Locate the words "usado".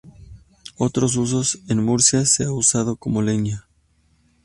2.51-2.95